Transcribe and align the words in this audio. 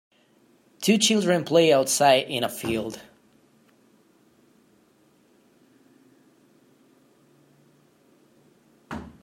Two 0.81 0.97
children 0.97 1.43
play 1.43 1.71
outside 1.71 2.23
in 2.27 2.43
a 2.43 2.49
field. 2.49 2.99